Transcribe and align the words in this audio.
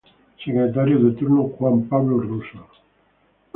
Secretario 0.43 0.97
de 0.97 1.11
Turno: 1.11 1.43
Juan 1.49 1.87
Pablo 1.87 2.17
Russo. 2.19 2.65